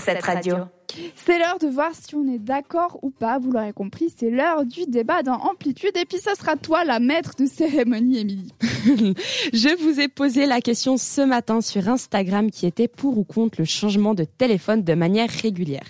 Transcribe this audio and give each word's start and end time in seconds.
cette 0.00 0.24
radio. 0.24 0.56
C'est 1.16 1.38
l'heure 1.38 1.58
de 1.58 1.66
voir 1.66 1.90
si 1.94 2.14
on 2.14 2.26
est 2.26 2.38
d'accord 2.38 2.98
ou 3.02 3.10
pas, 3.10 3.38
vous 3.38 3.50
l'aurez 3.50 3.72
compris, 3.72 4.12
c'est 4.14 4.30
l'heure 4.30 4.64
du 4.64 4.86
débat 4.86 5.22
dans 5.22 5.36
Amplitude 5.36 5.96
et 5.96 6.04
puis 6.04 6.18
ça 6.18 6.34
sera 6.34 6.56
toi 6.56 6.84
la 6.84 6.98
maître 6.98 7.32
de 7.38 7.46
cérémonie, 7.46 8.18
Émilie. 8.18 8.52
Je 9.52 9.82
vous 9.82 10.00
ai 10.00 10.08
posé 10.08 10.46
la 10.46 10.60
question 10.60 10.96
ce 10.96 11.22
matin 11.22 11.60
sur 11.60 11.88
Instagram 11.88 12.50
qui 12.50 12.66
était 12.66 12.88
pour 12.88 13.18
ou 13.18 13.24
contre 13.24 13.60
le 13.60 13.64
changement 13.64 14.14
de 14.14 14.24
téléphone 14.24 14.82
de 14.82 14.94
manière 14.94 15.30
régulière. 15.30 15.86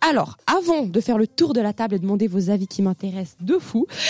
Alors, 0.00 0.36
avant 0.46 0.84
de 0.84 1.00
faire 1.00 1.18
le 1.18 1.26
tour 1.26 1.52
de 1.52 1.60
la 1.60 1.72
table 1.72 1.94
et 1.94 1.98
demander 1.98 2.28
vos 2.28 2.50
avis 2.50 2.66
qui 2.66 2.82
m'intéressent 2.82 3.36
de 3.40 3.58
fou, 3.58 3.86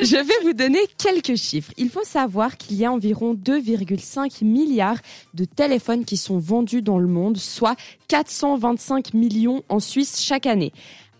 je 0.00 0.16
vais 0.16 0.44
vous 0.44 0.52
donner 0.52 0.80
quelques 0.98 1.36
chiffres. 1.36 1.72
Il 1.76 1.90
faut 1.90 2.04
savoir 2.04 2.56
qu'il 2.56 2.76
y 2.76 2.84
a 2.84 2.92
environ 2.92 3.34
2,5 3.34 4.44
milliards 4.44 4.98
de 5.34 5.44
téléphones 5.44 6.04
qui 6.04 6.16
sont 6.16 6.38
vendus 6.38 6.82
dans 6.82 6.98
le 6.98 7.06
monde, 7.06 7.36
soit 7.36 7.76
425 8.08 9.14
millions 9.14 9.62
en 9.68 9.80
Suisse 9.80 10.20
chaque 10.20 10.46
année. 10.46 10.72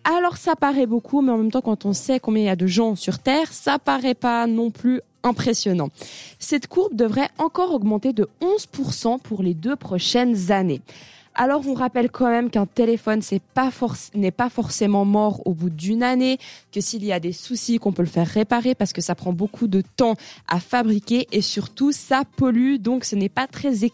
Alors 0.04 0.36
ça 0.36 0.54
paraît 0.54 0.86
beaucoup, 0.86 1.22
mais 1.22 1.32
en 1.32 1.38
même 1.38 1.50
temps, 1.50 1.62
quand 1.62 1.86
on 1.86 1.92
sait 1.92 2.20
combien 2.20 2.42
il 2.42 2.46
y 2.46 2.50
a 2.50 2.56
de 2.56 2.66
gens 2.66 2.94
sur 2.94 3.18
Terre, 3.18 3.52
ça 3.52 3.78
paraît 3.78 4.14
pas 4.14 4.46
non 4.46 4.70
plus 4.70 5.00
impressionnant. 5.22 5.88
Cette 6.38 6.66
courbe 6.66 6.94
devrait 6.94 7.30
encore 7.38 7.72
augmenter 7.72 8.12
de 8.12 8.28
11% 8.42 9.18
pour 9.20 9.42
les 9.42 9.54
deux 9.54 9.76
prochaines 9.76 10.52
années. 10.52 10.82
Alors 11.36 11.66
on 11.66 11.74
rappelle 11.74 12.10
quand 12.10 12.28
même 12.28 12.48
qu'un 12.48 12.66
téléphone 12.66 13.20
c'est 13.20 13.42
pas 13.42 13.70
n'est 14.14 14.30
pas 14.30 14.48
forcément 14.48 15.04
mort 15.04 15.44
au 15.46 15.52
bout 15.52 15.70
d'une 15.70 16.04
année, 16.04 16.38
que 16.72 16.80
s'il 16.80 17.04
y 17.04 17.12
a 17.12 17.18
des 17.18 17.32
soucis 17.32 17.78
qu'on 17.78 17.92
peut 17.92 18.02
le 18.02 18.08
faire 18.08 18.28
réparer 18.28 18.76
parce 18.76 18.92
que 18.92 19.00
ça 19.00 19.16
prend 19.16 19.32
beaucoup 19.32 19.66
de 19.66 19.82
temps 19.96 20.14
à 20.46 20.60
fabriquer 20.60 21.26
et 21.32 21.40
surtout 21.40 21.90
ça 21.90 22.22
pollue 22.36 22.76
donc 22.76 23.04
ce 23.04 23.16
n'est 23.16 23.28
pas 23.28 23.48
très 23.48 23.84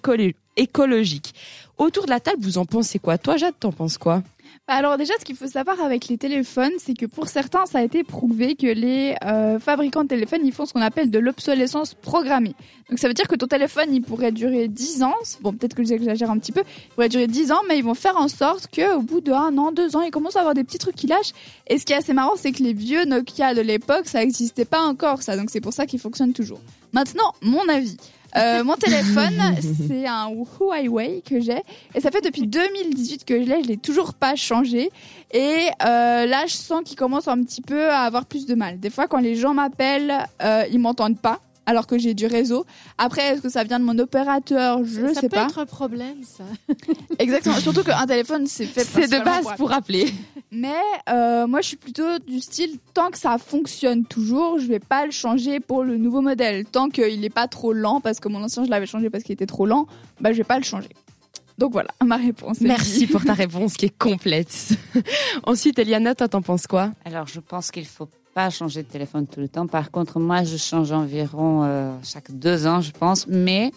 écologique. 0.56 1.34
Autour 1.78 2.04
de 2.04 2.10
la 2.10 2.20
table, 2.20 2.42
vous 2.42 2.58
en 2.58 2.66
pensez 2.66 2.98
quoi? 2.98 3.16
Toi 3.16 3.38
Jade, 3.38 3.54
t'en 3.58 3.72
penses 3.72 3.96
quoi? 3.96 4.22
Alors 4.70 4.96
déjà, 4.96 5.14
ce 5.18 5.24
qu'il 5.24 5.34
faut 5.34 5.48
savoir 5.48 5.80
avec 5.80 6.06
les 6.06 6.16
téléphones, 6.16 6.70
c'est 6.78 6.94
que 6.94 7.06
pour 7.06 7.26
certains, 7.28 7.66
ça 7.66 7.78
a 7.78 7.82
été 7.82 8.04
prouvé 8.04 8.54
que 8.54 8.68
les 8.68 9.16
euh, 9.24 9.58
fabricants 9.58 10.04
de 10.04 10.08
téléphones, 10.08 10.42
ils 10.44 10.52
font 10.52 10.64
ce 10.64 10.72
qu'on 10.72 10.80
appelle 10.80 11.10
de 11.10 11.18
l'obsolescence 11.18 11.94
programmée. 11.94 12.54
Donc 12.88 13.00
ça 13.00 13.08
veut 13.08 13.14
dire 13.14 13.26
que 13.26 13.34
ton 13.34 13.48
téléphone, 13.48 13.92
il 13.92 14.00
pourrait 14.00 14.30
durer 14.30 14.68
10 14.68 15.02
ans. 15.02 15.14
Bon, 15.40 15.52
peut-être 15.52 15.74
que 15.74 15.82
j'exagère 15.82 16.30
un 16.30 16.38
petit 16.38 16.52
peu. 16.52 16.62
Il 16.66 16.94
pourrait 16.94 17.08
durer 17.08 17.26
10 17.26 17.50
ans, 17.50 17.60
mais 17.68 17.78
ils 17.78 17.84
vont 17.84 17.94
faire 17.94 18.16
en 18.16 18.28
sorte 18.28 18.68
qu'au 18.72 19.02
bout 19.02 19.20
de 19.20 19.32
un 19.32 19.58
an, 19.58 19.72
deux 19.72 19.96
ans, 19.96 20.02
ils 20.02 20.12
commencent 20.12 20.36
à 20.36 20.40
avoir 20.40 20.54
des 20.54 20.62
petits 20.62 20.78
trucs 20.78 20.94
qui 20.94 21.08
lâchent. 21.08 21.32
Et 21.66 21.76
ce 21.78 21.84
qui 21.84 21.92
est 21.92 21.96
assez 21.96 22.12
marrant, 22.12 22.36
c'est 22.36 22.52
que 22.52 22.62
les 22.62 22.72
vieux 22.72 23.04
Nokia 23.06 23.54
de 23.54 23.62
l'époque, 23.62 24.06
ça 24.06 24.20
n'existait 24.20 24.64
pas 24.64 24.82
encore, 24.82 25.22
ça. 25.22 25.36
Donc 25.36 25.50
c'est 25.50 25.60
pour 25.60 25.72
ça 25.72 25.86
qu'ils 25.86 26.00
fonctionnent 26.00 26.32
toujours. 26.32 26.60
Maintenant, 26.92 27.34
mon 27.42 27.68
avis. 27.68 27.96
Euh, 28.36 28.64
mon 28.64 28.74
téléphone, 28.74 29.40
c'est 29.88 30.06
un 30.06 30.30
Huawei 30.30 31.22
que 31.28 31.40
j'ai. 31.40 31.62
Et 31.94 32.00
ça 32.00 32.10
fait 32.10 32.20
depuis 32.20 32.46
2018 32.46 33.24
que 33.24 33.42
je 33.42 33.48
l'ai. 33.48 33.62
Je 33.62 33.68
l'ai 33.68 33.76
toujours 33.76 34.14
pas 34.14 34.36
changé. 34.36 34.90
Et 35.32 35.68
euh, 35.84 36.26
là, 36.26 36.46
je 36.46 36.54
sens 36.54 36.82
qu'il 36.84 36.96
commence 36.96 37.28
un 37.28 37.42
petit 37.42 37.62
peu 37.62 37.88
à 37.90 38.00
avoir 38.00 38.26
plus 38.26 38.46
de 38.46 38.54
mal. 38.54 38.78
Des 38.78 38.90
fois, 38.90 39.06
quand 39.06 39.18
les 39.18 39.36
gens 39.36 39.54
m'appellent, 39.54 40.26
euh, 40.42 40.64
ils 40.70 40.78
m'entendent 40.78 41.20
pas 41.20 41.40
alors 41.66 41.86
que 41.86 41.98
j'ai 41.98 42.14
du 42.14 42.26
réseau. 42.26 42.66
Après, 42.98 43.22
est-ce 43.22 43.42
que 43.42 43.48
ça 43.48 43.62
vient 43.62 43.78
de 43.78 43.84
mon 43.84 43.98
opérateur? 43.98 44.80
Je 44.84 45.02
ne 45.02 45.14
sais 45.14 45.14
pas. 45.14 45.20
Ça 45.20 45.28
peut 45.28 45.50
être 45.50 45.58
un 45.58 45.66
problème, 45.66 46.18
ça. 46.24 46.44
Exactement. 47.18 47.56
Surtout 47.56 47.84
qu'un 47.84 48.06
téléphone, 48.06 48.46
c'est 48.46 48.66
fait. 48.66 48.84
C'est 48.84 49.06
de 49.06 49.24
base 49.24 49.46
pour 49.56 49.72
appeler. 49.72 50.12
Mais 50.52 50.80
euh, 51.08 51.46
moi, 51.46 51.60
je 51.60 51.68
suis 51.68 51.76
plutôt 51.76 52.18
du 52.18 52.40
style 52.40 52.78
tant 52.92 53.10
que 53.10 53.18
ça 53.18 53.38
fonctionne 53.38 54.04
toujours, 54.04 54.58
je 54.58 54.66
vais 54.66 54.80
pas 54.80 55.06
le 55.06 55.12
changer 55.12 55.60
pour 55.60 55.84
le 55.84 55.96
nouveau 55.96 56.20
modèle. 56.20 56.64
Tant 56.64 56.88
qu'il 56.88 57.20
n'est 57.20 57.30
pas 57.30 57.46
trop 57.46 57.72
lent, 57.72 58.00
parce 58.00 58.18
que 58.18 58.28
mon 58.28 58.42
ancien, 58.42 58.64
je 58.64 58.70
l'avais 58.70 58.86
changé 58.86 59.10
parce 59.10 59.22
qu'il 59.22 59.32
était 59.32 59.46
trop 59.46 59.66
lent, 59.66 59.86
bah 60.20 60.32
je 60.32 60.38
vais 60.38 60.44
pas 60.44 60.58
le 60.58 60.64
changer. 60.64 60.90
Donc 61.58 61.72
voilà, 61.72 61.90
ma 62.04 62.16
réponse. 62.16 62.60
Merci 62.60 63.06
pour 63.06 63.24
ta 63.24 63.34
réponse 63.34 63.74
qui 63.74 63.86
est 63.86 63.96
complète. 63.96 64.70
Ensuite, 65.44 65.78
Eliana, 65.78 66.14
toi, 66.14 66.26
t'en 66.26 66.42
penses 66.42 66.66
quoi? 66.66 66.92
Alors, 67.04 67.26
je 67.26 67.38
pense 67.38 67.70
qu'il 67.70 67.86
faut 67.86 68.08
pas 68.34 68.50
changer 68.50 68.82
de 68.82 68.88
téléphone 68.88 69.26
tout 69.26 69.40
le 69.40 69.48
temps. 69.48 69.66
Par 69.66 69.90
contre, 69.90 70.18
moi, 70.18 70.42
je 70.42 70.56
change 70.56 70.90
environ 70.90 71.62
euh, 71.64 71.92
chaque 72.02 72.32
deux 72.32 72.66
ans, 72.66 72.80
je 72.80 72.92
pense. 72.92 73.26
Mais 73.28 73.70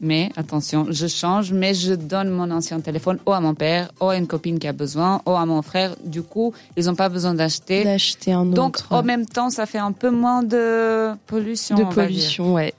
mais 0.00 0.30
attention, 0.36 0.86
je 0.90 1.06
change, 1.06 1.52
mais 1.52 1.74
je 1.74 1.92
donne 1.92 2.30
mon 2.30 2.50
ancien 2.50 2.80
téléphone 2.80 3.18
ou 3.26 3.32
à 3.32 3.40
mon 3.40 3.54
père, 3.54 3.90
ou 4.00 4.06
à 4.06 4.16
une 4.16 4.26
copine 4.26 4.58
qui 4.58 4.66
a 4.66 4.72
besoin, 4.72 5.20
ou 5.26 5.32
à 5.32 5.44
mon 5.44 5.60
frère. 5.62 5.94
Du 6.04 6.22
coup, 6.22 6.54
ils 6.76 6.86
n'ont 6.86 6.94
pas 6.94 7.08
besoin 7.08 7.34
d'acheter. 7.34 7.84
D'acheter 7.84 8.32
un 8.32 8.46
autre. 8.46 8.54
Donc, 8.54 8.78
en 8.90 9.02
même 9.02 9.26
temps, 9.26 9.50
ça 9.50 9.66
fait 9.66 9.78
un 9.78 9.92
peu 9.92 10.10
moins 10.10 10.42
de 10.42 11.10
pollution. 11.26 11.76
De 11.76 11.84
pollution, 11.84 12.54
ouais. 12.54 12.72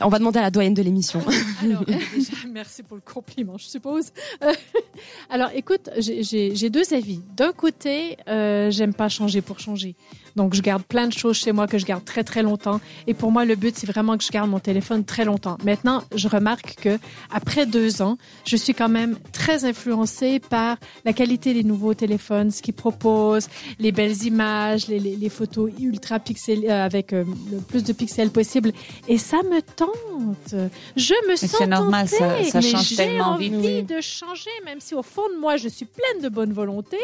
on 0.00 0.08
va 0.08 0.18
demander 0.18 0.38
à 0.38 0.42
la 0.42 0.50
doyenne 0.50 0.74
de 0.74 0.82
l'émission. 0.82 1.20
Alors, 1.62 1.82
merci 2.52 2.82
pour 2.82 2.96
le 2.96 3.02
compliment, 3.02 3.56
je 3.56 3.64
suppose. 3.64 4.12
Alors, 5.30 5.50
écoute, 5.54 5.88
j'ai 5.98 6.70
deux 6.70 6.92
avis. 6.92 7.20
D'un 7.36 7.52
côté, 7.52 8.18
euh, 8.28 8.70
j'aime 8.70 8.92
pas 8.92 9.08
changer 9.08 9.40
pour 9.40 9.60
changer. 9.60 9.94
Donc, 10.36 10.52
je 10.52 10.60
garde 10.60 10.82
plein 10.82 11.08
de 11.08 11.14
choses 11.14 11.36
chez 11.36 11.52
moi 11.52 11.66
que 11.66 11.78
je 11.78 11.86
garde 11.86 12.04
très, 12.04 12.22
très 12.22 12.42
longtemps. 12.42 12.80
Et 13.06 13.14
pour 13.14 13.32
moi, 13.32 13.46
le 13.46 13.56
but, 13.56 13.74
c'est 13.78 13.86
vraiment 13.86 14.18
que 14.18 14.24
je 14.24 14.30
garde 14.30 14.50
mon 14.50 14.58
téléphone 14.58 15.02
très 15.04 15.24
longtemps. 15.24 15.56
Maintenant, 15.64 16.02
je 16.14 16.28
remarque 16.28 16.65
que 16.74 16.98
après 17.30 17.66
deux 17.66 18.02
ans, 18.02 18.18
je 18.44 18.56
suis 18.56 18.74
quand 18.74 18.88
même 18.88 19.18
très 19.32 19.64
influencée 19.64 20.40
par 20.40 20.76
la 21.04 21.12
qualité 21.12 21.54
des 21.54 21.62
nouveaux 21.62 21.94
téléphones, 21.94 22.50
ce 22.50 22.62
qu'ils 22.62 22.74
proposent, 22.74 23.48
les 23.78 23.92
belles 23.92 24.24
images, 24.24 24.88
les, 24.88 24.98
les, 24.98 25.16
les 25.16 25.28
photos 25.28 25.70
ultra 25.80 26.18
pixel 26.18 26.64
euh, 26.64 26.84
avec 26.84 27.12
euh, 27.12 27.24
le 27.50 27.58
plus 27.58 27.84
de 27.84 27.92
pixels 27.92 28.30
possible. 28.30 28.72
Et 29.08 29.18
ça 29.18 29.38
me 29.44 29.60
tente. 29.62 30.54
Je 30.96 31.14
me 31.30 31.36
sens 31.36 31.54
C'est 31.58 31.66
normal, 31.66 32.08
ça, 32.08 32.42
ça 32.44 32.60
change 32.60 32.96
tellement 32.96 33.36
vite. 33.36 33.52
J'ai 33.52 33.58
envie 33.58 33.82
de 33.82 34.00
changer, 34.00 34.50
même 34.64 34.80
si 34.80 34.94
au 34.94 35.02
fond 35.02 35.28
de 35.34 35.40
moi, 35.40 35.56
je 35.56 35.68
suis 35.68 35.86
pleine 35.86 36.22
de 36.22 36.28
bonne 36.28 36.52
volonté 36.52 36.98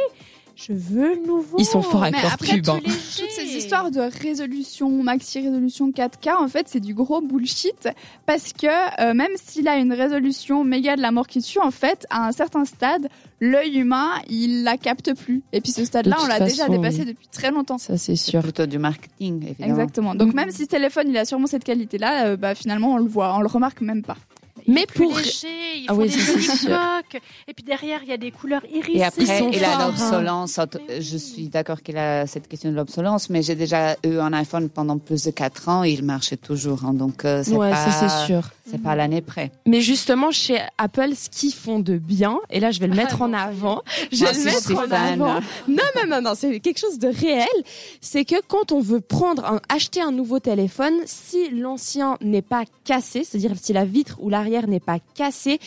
je 0.56 0.72
veux 0.72 1.14
le 1.14 1.26
nouveau. 1.26 1.56
Ils 1.58 1.64
sont 1.64 1.82
forts 1.82 2.02
avec 2.02 2.14
Mais 2.16 2.22
leur 2.22 2.34
après, 2.34 2.54
pub. 2.56 2.68
hein. 2.68 2.80
Toutes 2.84 3.30
ces 3.30 3.44
histoires 3.56 3.90
de 3.90 4.00
résolution, 4.00 4.90
maxi 5.02 5.40
résolution 5.40 5.90
4K, 5.90 6.36
en 6.38 6.48
fait, 6.48 6.66
c'est 6.68 6.80
du 6.80 6.94
gros 6.94 7.20
bullshit 7.20 7.88
parce 8.26 8.52
que 8.52 8.66
euh, 9.02 9.14
même 9.14 9.30
s'il 9.36 9.68
a 9.68 9.76
une 9.78 9.92
résolution 9.92 10.64
méga 10.64 10.96
de 10.96 11.02
la 11.02 11.10
mort 11.10 11.26
qui 11.26 11.40
tue, 11.42 11.58
en 11.60 11.70
fait, 11.70 12.06
à 12.10 12.26
un 12.26 12.32
certain 12.32 12.64
stade, 12.64 13.08
l'œil 13.40 13.78
humain, 13.78 14.10
il 14.28 14.62
la 14.64 14.76
capte 14.76 15.14
plus. 15.14 15.42
Et 15.52 15.60
puis 15.60 15.72
ce 15.72 15.84
stade-là, 15.84 16.16
De 16.16 16.22
on 16.24 16.26
l'a 16.26 16.40
déjà 16.40 16.69
dépassé 16.69 17.00
oui. 17.00 17.06
depuis 17.06 17.28
très 17.28 17.50
longtemps. 17.50 17.78
Ça, 17.78 17.96
c'est 17.98 18.16
C'est 18.16 18.30
sûr. 18.30 18.42
plutôt 18.42 18.66
du 18.66 18.78
marketing, 18.78 19.42
évidemment. 19.44 19.72
Exactement. 19.74 20.14
Donc 20.14 20.34
même 20.34 20.50
si 20.50 20.62
ce 20.64 20.69
téléphone, 20.69 21.06
il 21.08 21.16
a 21.16 21.24
sûrement 21.24 21.46
cette 21.46 21.64
qualité-là, 21.64 22.26
euh, 22.26 22.36
bah 22.36 22.54
finalement, 22.54 22.92
on 22.94 22.98
le 22.98 23.08
voit, 23.08 23.34
on 23.36 23.40
le 23.40 23.46
remarque 23.48 23.80
même 23.80 24.02
pas. 24.02 24.16
Mais 24.67 24.87
plus 24.87 25.06
pour. 25.09 25.17
léger, 25.19 25.49
ils 25.77 25.87
Ah 25.89 25.95
font 25.95 26.00
oui, 26.00 26.09
des. 26.09 27.19
Et 27.49 27.55
puis 27.55 27.65
derrière, 27.65 28.00
il 28.03 28.09
y 28.09 28.12
a 28.12 28.17
des 28.17 28.31
couleurs 28.31 28.62
irisées. 28.73 28.99
Et 28.99 29.05
après, 29.05 29.39
sont 29.39 29.50
il 29.53 29.65
a 29.65 29.87
l'obsolence. 29.87 30.59
Je 31.00 31.17
suis 31.17 31.49
d'accord 31.49 31.83
qu'il 31.83 31.97
a 31.97 32.27
cette 32.27 32.49
question 32.49 32.71
de 32.71 32.77
l'obsolence, 32.77 33.31
mais 33.31 33.43
j'ai 33.43 33.55
déjà 33.55 33.97
eu 34.05 34.19
un 34.19 34.33
iPhone 34.33 34.69
pendant 34.69 34.99
plus 34.99 35.25
de 35.25 35.31
4 35.31 35.69
ans 35.69 35.84
et 35.84 35.91
il 35.91 36.03
marchait 36.05 36.37
toujours. 36.37 36.84
hein. 36.84 36.93
donc, 36.95 37.25
euh, 37.25 37.43
c'est 37.45 37.53
Ouais, 37.56 37.71
pas, 37.71 37.91
c'est 37.93 38.27
sûr. 38.27 38.43
C'est 38.71 38.81
pas 38.81 38.91
à 38.93 38.97
l'année 38.97 39.21
près. 39.21 39.50
Mais 39.67 39.81
justement, 39.81 40.31
chez 40.31 40.59
Apple, 40.79 41.15
ce 41.17 41.29
qu'ils 41.29 41.53
font 41.53 41.81
de 41.81 41.99
bien, 41.99 42.39
et 42.49 42.61
là, 42.61 42.71
je 42.71 42.81
vais 42.81 42.87
le 42.87 42.94
mettre 42.94 43.21
en 43.21 43.33
avant. 43.33 43.83
Je 44.12 44.21
Moi 44.23 44.31
vais 44.33 44.39
le 44.39 44.41
je 44.41 44.44
mettre 44.55 44.73
en 44.84 44.89
fan. 44.89 45.21
avant. 45.23 45.41
Non, 45.69 45.83
non, 45.97 46.06
non, 46.09 46.23
non, 46.23 46.33
c'est 46.37 46.61
quelque 46.61 46.79
chose 46.79 46.99
de 46.99 47.09
réel. 47.09 47.47
C'est 48.00 48.25
que 48.25 48.37
quand 48.47 48.73
on 48.73 48.81
veut 48.81 49.00
prendre 49.00 49.44
un, 49.44 49.61
acheter 49.69 50.00
un 50.00 50.12
nouveau 50.12 50.39
téléphone, 50.39 50.94
si 51.06 51.50
l'ancien 51.50 52.17
n'est 52.21 52.41
pas 52.43 52.62
cassé, 52.84 53.25
c'est-à-dire 53.25 53.53
si 53.61 53.73
la 53.73 53.84
vitre 53.84 54.17
ou 54.21 54.29
l'arrière 54.31 54.51
n'est 54.68 54.80
pas 54.80 54.98
cassé, 55.14 55.58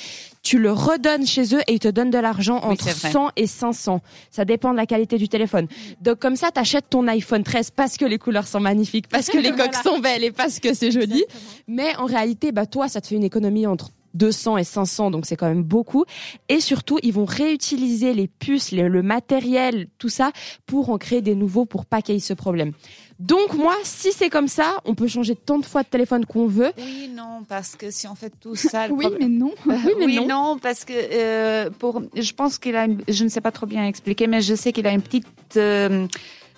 tu 0.44 0.60
le 0.60 0.72
redonnes 0.72 1.26
chez 1.26 1.56
eux 1.56 1.62
et 1.68 1.74
ils 1.74 1.80
te 1.80 1.88
donnent 1.88 2.12
de 2.12 2.18
l'argent 2.20 2.60
Oui, 2.64 2.74
entre 2.74 2.86
c'est 2.90 2.98
vrai. 2.98 3.12
100 3.12 3.30
et 3.36 3.48
500. 3.48 4.02
Ça 4.32 4.46
dépend 4.46 4.72
de 4.72 4.78
la 4.78 4.86
qualité 4.86 5.18
du 5.18 5.28
téléphone. 5.28 5.68
Donc 6.02 6.20
comme 6.20 6.36
ça, 6.36 6.52
t'achètes 6.52 6.90
ton 6.90 7.08
iPhone 7.08 7.44
13 7.44 7.72
parce 7.72 7.98
que 7.98 8.06
les 8.06 8.18
couleurs 8.20 8.48
sont 8.48 8.60
magnifiques, 8.60 9.08
parce 9.10 9.28
que 9.30 9.38
les 9.40 9.50
coques 9.50 9.72
Voilà. 9.74 9.84
sont 9.84 10.00
belles 10.00 10.24
et 10.24 10.32
parce 10.32 10.60
que 10.60 10.74
c'est 10.74 10.92
joli. 10.92 11.24
Exactement. 11.24 11.52
Mais 11.68 11.96
en 11.98 12.06
réalité, 12.06 12.52
bah 12.52 12.66
toi, 12.66 12.88
ça 12.88 13.02
te 13.02 13.08
fait 13.08 13.16
une 13.16 13.24
économie 13.24 13.66
entre 13.68 13.90
200 14.16 14.58
et 14.58 14.64
500, 14.64 15.12
donc 15.12 15.26
c'est 15.28 15.36
quand 15.36 15.48
même 15.48 15.64
beaucoup. 15.64 16.06
Et 16.50 16.60
surtout, 16.60 16.98
ils 17.04 17.14
vont 17.14 17.26
réutiliser 17.26 18.14
les 18.14 18.28
puces, 18.28 18.72
le, 18.72 18.88
le 18.88 19.02
matériel, 19.04 19.88
tout 20.00 20.10
ça, 20.10 20.32
pour 20.66 20.90
en 20.90 20.98
créer 20.98 21.22
des 21.22 21.36
nouveaux, 21.36 21.66
pour 21.66 21.86
pas 21.86 22.02
qu'il 22.02 22.16
y 22.16 22.18
ait 22.18 22.22
ce 22.22 22.34
problème. 22.34 22.72
Donc 23.20 23.54
moi, 23.54 23.76
si 23.84 24.12
c'est 24.12 24.30
comme 24.30 24.50
ça, 24.50 24.78
on 24.84 24.94
peut 24.94 25.08
changer 25.08 25.36
tant 25.36 25.58
de 25.60 25.66
fois 25.66 25.84
de 25.84 25.88
téléphone 25.88 26.26
qu'on 26.26 26.48
veut. 26.48 26.72
Oui, 26.78 27.10
non, 27.16 27.44
parce 27.48 27.76
que 27.78 27.90
si 27.90 28.08
on 28.08 28.16
fait 28.16 28.34
tout 28.42 28.56
ça, 28.58 28.88
le 28.88 28.94
Oui, 28.98 29.06
problème- 29.06 29.32
mais 29.32 29.38
non. 29.38 29.52
Oui, 29.66 29.94
mais 30.00 30.06
oui, 30.06 30.16
non. 30.18 30.28
non. 30.28 30.58
parce 30.62 30.84
que 30.84 30.94
euh, 30.94 31.70
pour, 31.80 32.02
je 32.14 32.34
pense 32.34 32.58
qu'il 32.58 32.76
a, 32.76 32.86
une- 32.86 33.02
je 33.08 33.24
ne 33.24 33.30
sais 33.30 33.40
pas 33.42 33.52
trop 33.52 33.68
bien 33.68 33.86
expliquer, 33.86 34.28
mais 34.28 34.42
je 34.42 34.54
sais 34.56 34.74
qu'il 34.74 34.86
a 34.88 34.92
une 34.92 35.02
petite, 35.02 35.28
euh, 35.56 36.08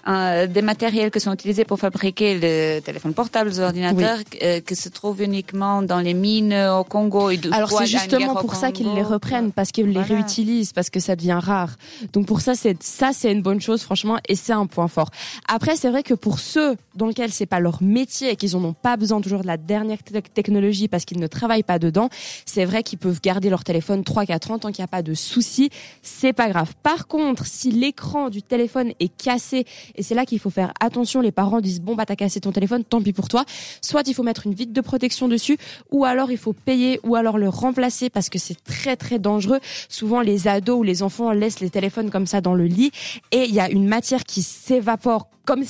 un- 0.07 0.47
des 0.47 0.61
matériels 0.61 1.11
qui 1.11 1.19
sont 1.19 1.33
utilisés 1.33 1.65
pour 1.65 1.77
fabriquer 1.79 2.39
les 2.39 2.81
téléphones 2.81 3.13
portables, 3.13 3.49
les 3.49 3.59
ordinateurs, 3.59 4.19
euh, 4.41 4.61
qui 4.61 4.75
se 4.75 4.89
trouvent 4.89 5.21
uniquement 5.21 5.81
dans 5.83 5.99
les 5.99 6.13
mines 6.15 6.53
au 6.79 6.83
Congo. 6.83 7.29
et 7.29 7.37
du 7.37 7.51
Alors 7.51 7.69
c'est 7.71 7.85
justement 7.85 8.33
pour 8.35 8.55
ça 8.55 8.71
qu'ils 8.71 8.91
les 8.93 9.03
reprennent 9.03 9.51
parce 9.51 9.71
qu'ils 9.71 9.89
les 9.89 10.01
réutilisent 10.01 10.73
parce 10.73 10.89
que 10.89 10.99
ça 10.99 11.15
devient 11.15 11.39
rare. 11.41 11.75
Donc 12.13 12.25
pour 12.25 12.41
ça 12.41 12.55
c'est 12.55 12.81
ça 12.81 13.09
c'est 13.13 13.31
une 13.31 13.41
bonne 13.41 13.61
chose 13.61 13.83
franchement 13.83 14.17
et 14.29 14.35
c'est 14.35 14.53
un 14.53 14.65
point 14.65 14.87
fort. 14.87 15.09
Après 15.47 15.75
c'est 15.75 15.89
vrai 15.89 16.03
que 16.03 16.13
pour 16.13 16.39
ceux 16.39 16.75
dans 16.95 17.05
lesquels 17.07 17.31
c'est 17.31 17.45
pas 17.45 17.59
leur 17.59 17.83
métier 17.83 18.31
et 18.31 18.35
qu'ils 18.35 18.55
en 18.55 18.63
ont 18.63 18.73
pas 18.73 18.97
besoin 18.97 19.21
toujours 19.21 19.41
de 19.41 19.47
la 19.47 19.57
dernière 19.57 20.01
te- 20.03 20.17
technologie 20.19 20.87
parce 20.87 21.05
qu'ils 21.05 21.19
ne 21.19 21.27
travaillent 21.27 21.63
pas 21.63 21.79
dedans, 21.79 22.09
c'est 22.45 22.65
vrai 22.65 22.81
qu'ils 22.83 22.97
peuvent 22.97 23.19
garder 23.21 23.49
leur 23.49 23.63
téléphone 23.63 24.03
3 24.03 24.25
4 24.25 24.51
ans 24.51 24.57
tant 24.59 24.71
qu'il 24.71 24.81
n'y 24.81 24.85
a 24.85 24.87
pas 24.87 25.01
de 25.03 25.13
souci, 25.13 25.69
c'est 26.01 26.33
pas 26.33 26.47
grave. 26.49 26.73
Par 26.81 27.07
contre, 27.07 27.45
si 27.45 27.71
l'écran 27.71 28.29
du 28.29 28.41
téléphone 28.41 28.91
est 28.99 29.15
cassé 29.15 29.65
et 29.97 30.03
c'est 30.03 30.15
là 30.15 30.25
qu'il 30.25 30.39
faut 30.39 30.49
faire 30.49 30.73
attention, 30.79 31.21
les 31.21 31.31
parents 31.31 31.59
disent 31.59 31.81
bon 31.81 31.95
bah 31.95 32.05
t'as 32.05 32.15
cassé 32.15 32.39
ton 32.39 32.51
téléphone, 32.51 32.83
tant 32.83 33.01
pis 33.01 33.13
pour 33.13 33.27
toi. 33.27 33.43
Soit 33.81 34.07
il 34.07 34.13
faut 34.13 34.23
mettre 34.23 34.45
une 34.45 34.53
vitre 34.53 34.73
de 34.73 34.81
protection 34.81 35.27
dessus 35.27 35.57
ou 35.91 36.05
alors 36.05 36.31
il 36.31 36.37
faut 36.37 36.53
payer 36.53 36.99
ou 37.03 37.15
alors 37.15 37.37
le 37.37 37.49
remplacer 37.49 38.09
parce 38.09 38.29
que 38.29 38.39
c'est 38.39 38.63
très 38.63 38.95
très 38.95 39.19
dangereux. 39.19 39.59
Souvent 39.89 40.21
les 40.21 40.47
ados 40.47 40.79
ou 40.79 40.83
les 40.83 41.03
enfants 41.03 41.31
laissent 41.31 41.59
les 41.59 41.69
téléphones 41.69 42.09
comme 42.09 42.27
ça 42.27 42.41
dans 42.41 42.53
le 42.53 42.65
lit 42.65 42.91
et 43.31 43.45
il 43.45 43.53
y 43.53 43.59
a 43.59 43.69
une 43.69 43.87
matière 43.87 44.23
qui 44.23 44.41
s'évapore 44.43 45.27
comme 45.45 45.63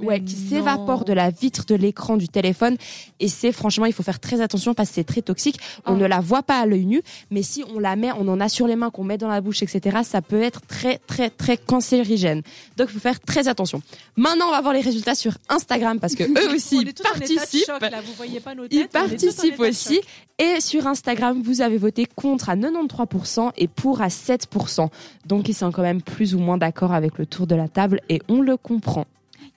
ouais, 0.00 0.20
qui 0.20 0.34
s'évapore 0.34 1.04
de 1.04 1.12
la 1.12 1.30
vitre 1.30 1.64
de 1.66 1.74
l'écran 1.74 2.16
du 2.16 2.28
téléphone 2.28 2.76
et 3.20 3.28
c'est 3.28 3.52
franchement 3.52 3.86
il 3.86 3.92
faut 3.92 4.02
faire 4.02 4.20
très 4.20 4.40
attention 4.40 4.74
parce 4.74 4.90
que 4.90 4.96
c'est 4.96 5.04
très 5.04 5.22
toxique. 5.22 5.58
On 5.86 5.94
Oh. 5.94 5.96
ne 5.96 6.06
la 6.06 6.20
voit 6.20 6.42
pas 6.42 6.60
à 6.60 6.66
l'œil 6.66 6.84
nu, 6.86 7.02
mais 7.30 7.42
si 7.42 7.64
on 7.74 7.78
la 7.78 7.96
met, 7.96 8.12
on 8.12 8.28
en 8.28 8.40
a 8.40 8.48
sur 8.48 8.66
les 8.66 8.76
mains, 8.76 8.90
qu'on 8.90 9.04
met 9.04 9.16
dans 9.18 9.28
la 9.28 9.40
bouche, 9.40 9.62
etc. 9.62 9.98
Ça 10.04 10.20
peut 10.22 10.42
être 10.42 10.60
très 10.66 10.98
très 11.06 11.30
très 11.30 11.56
cancérigène. 11.56 12.42
Donc 12.76 12.88
il 12.90 12.92
faut 12.94 12.98
faire 13.00 13.18
très 13.20 13.48
attention. 13.48 13.80
Maintenant 14.16 14.46
on 14.48 14.52
va 14.52 14.60
voir 14.60 14.74
les 14.74 14.80
résultats 14.82 15.14
sur 15.14 15.38
Instagram 15.48 15.98
parce 16.00 16.14
que 16.14 16.24
eux 16.24 16.54
aussi 16.54 16.76
On 16.76 16.80
ils 16.82 16.88
est 16.88 16.92
tous 16.92 17.02
en 17.04 17.14
état 17.14 17.24
de 17.24 17.26
participent. 17.36 17.66
choc, 17.66 17.80
là, 17.80 18.00
vous 18.04 18.12
voyez 18.14 18.40
pas 18.40 18.54
nos 18.54 18.64
Ils 18.64 18.80
têtes, 18.82 18.90
participent 18.90 19.60
aussi. 19.60 20.00
Et 20.38 20.60
sur 20.60 20.86
Instagram, 20.86 21.42
vous 21.42 21.62
avez 21.62 21.78
voté 21.78 22.06
contre 22.14 22.48
à 22.48 22.54
93% 22.56 23.50
et 23.56 23.66
pour 23.68 24.02
à 24.02 24.08
7%. 24.08 24.88
Donc 25.26 25.48
ils 25.48 25.54
sont 25.54 25.72
quand 25.72 25.82
même 25.82 26.02
plus 26.02 26.34
ou 26.34 26.38
moins 26.38 26.58
d'accord 26.58 26.92
avec 26.92 27.18
le 27.18 27.26
tour 27.26 27.46
de 27.46 27.54
la 27.56 27.68
table 27.68 28.00
et 28.08 28.20
on 28.28 28.40
le 28.40 28.56
comprend. 28.56 29.04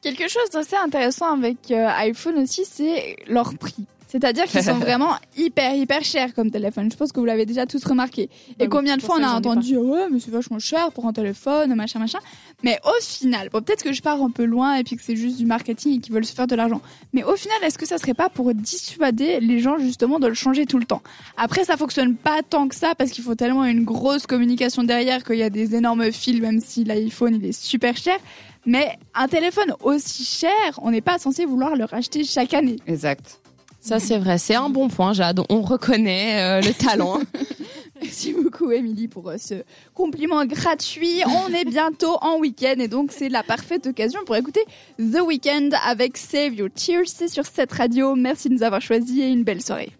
Quelque 0.01 0.27
chose 0.27 0.49
d'assez 0.51 0.75
intéressant 0.75 1.33
avec 1.33 1.69
euh, 1.69 1.87
iPhone 1.87 2.39
aussi, 2.39 2.65
c'est 2.65 3.17
leur 3.27 3.53
prix. 3.57 3.75
C'est-à-dire 4.11 4.43
qu'ils 4.43 4.63
sont 4.63 4.73
vraiment 4.79 5.13
hyper, 5.37 5.73
hyper 5.73 6.03
chers 6.03 6.33
comme 6.33 6.51
téléphone. 6.51 6.91
Je 6.91 6.97
pense 6.97 7.13
que 7.13 7.19
vous 7.21 7.25
l'avez 7.25 7.45
déjà 7.45 7.65
tous 7.65 7.81
remarqué. 7.85 8.29
Bah 8.59 8.65
Et 8.65 8.67
combien 8.67 8.97
de 8.97 9.01
fois 9.01 9.15
on 9.17 9.23
a 9.23 9.29
entendu, 9.29 9.77
ouais, 9.77 10.09
mais 10.11 10.19
c'est 10.19 10.31
vachement 10.31 10.59
cher 10.59 10.91
pour 10.91 11.05
un 11.05 11.13
téléphone, 11.13 11.73
machin, 11.75 11.99
machin. 11.99 12.19
Mais 12.61 12.77
au 12.83 13.01
final, 13.01 13.47
bon, 13.49 13.61
peut-être 13.61 13.83
que 13.83 13.93
je 13.93 14.01
pars 14.01 14.21
un 14.21 14.29
peu 14.29 14.43
loin 14.43 14.75
et 14.75 14.83
puis 14.83 14.97
que 14.97 15.01
c'est 15.01 15.15
juste 15.15 15.37
du 15.37 15.45
marketing 15.45 15.95
et 15.95 15.99
qu'ils 15.99 16.13
veulent 16.13 16.25
se 16.25 16.33
faire 16.33 16.47
de 16.47 16.55
l'argent. 16.55 16.81
Mais 17.13 17.23
au 17.23 17.37
final, 17.37 17.55
est-ce 17.63 17.77
que 17.77 17.87
ça 17.87 17.97
serait 17.97 18.13
pas 18.13 18.27
pour 18.27 18.53
dissuader 18.53 19.39
les 19.39 19.59
gens 19.59 19.77
justement 19.77 20.19
de 20.19 20.27
le 20.27 20.33
changer 20.33 20.65
tout 20.65 20.77
le 20.77 20.85
temps? 20.85 21.01
Après, 21.37 21.63
ça 21.63 21.77
fonctionne 21.77 22.15
pas 22.15 22.41
tant 22.47 22.67
que 22.67 22.75
ça 22.75 22.95
parce 22.95 23.11
qu'il 23.11 23.23
faut 23.23 23.35
tellement 23.35 23.63
une 23.63 23.85
grosse 23.85 24.27
communication 24.27 24.83
derrière 24.83 25.23
qu'il 25.23 25.37
y 25.37 25.43
a 25.43 25.49
des 25.49 25.73
énormes 25.73 26.11
fils, 26.11 26.41
même 26.41 26.59
si 26.59 26.83
l'iPhone 26.83 27.35
il 27.35 27.45
est 27.45 27.57
super 27.57 27.95
cher. 27.95 28.17
Mais 28.65 28.99
un 29.15 29.29
téléphone 29.29 29.73
aussi 29.81 30.25
cher, 30.25 30.51
on 30.81 30.91
n'est 30.91 31.01
pas 31.01 31.17
censé 31.17 31.45
vouloir 31.45 31.77
le 31.77 31.85
racheter 31.85 32.25
chaque 32.25 32.53
année. 32.53 32.75
Exact. 32.85 33.40
Ça 33.81 33.99
c'est 33.99 34.19
vrai, 34.19 34.37
c'est 34.37 34.55
un 34.55 34.69
bon 34.69 34.87
point 34.87 35.13
Jade, 35.13 35.41
on 35.49 35.61
reconnaît 35.61 36.39
euh, 36.39 36.61
le 36.61 36.73
talent. 36.73 37.19
Merci 38.01 38.33
beaucoup, 38.33 38.71
Émilie, 38.71 39.07
pour 39.07 39.29
euh, 39.29 39.37
ce 39.37 39.63
compliment 39.93 40.45
gratuit. 40.45 41.21
On 41.27 41.53
est 41.53 41.65
bientôt 41.65 42.17
en 42.21 42.37
week-end 42.37 42.75
et 42.79 42.87
donc 42.87 43.11
c'est 43.11 43.29
la 43.29 43.43
parfaite 43.43 43.87
occasion 43.87 44.19
pour 44.25 44.35
écouter 44.35 44.63
The 44.97 45.21
Weeknd 45.25 45.69
avec 45.85 46.17
Save 46.17 46.55
Your 46.55 46.69
Tears. 46.73 47.07
C'est 47.07 47.27
sur 47.27 47.45
cette 47.45 47.71
radio. 47.71 48.15
Merci 48.15 48.49
de 48.49 48.55
nous 48.55 48.63
avoir 48.63 48.81
choisis 48.81 49.19
et 49.19 49.27
une 49.27 49.43
belle 49.43 49.61
soirée. 49.61 49.91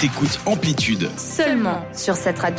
T'écoutes 0.00 0.38
Amplitude. 0.46 1.08
Seulement 1.16 1.80
sur 1.92 2.14
cette 2.14 2.38
radio. 2.38 2.56